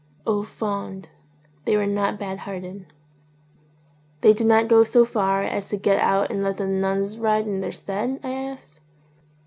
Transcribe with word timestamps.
Aw 0.25 0.41
fond, 0.41 1.09
they 1.65 1.77
were 1.77 1.85
not 1.85 2.17
bad 2.17 2.39
hearted. 2.39 2.87
"They 4.21 4.33
do 4.33 4.43
not 4.43 4.67
go 4.67 4.83
so 4.83 5.05
far 5.05 5.43
as 5.43 5.69
to 5.69 5.77
get 5.77 5.99
out 6.01 6.31
and 6.31 6.41
let 6.41 6.57
the 6.57 6.65
nuns 6.65 7.19
ride 7.19 7.45
in 7.45 7.59
their 7.59 7.71
stead?" 7.71 8.19
I 8.23 8.31
asked. 8.31 8.79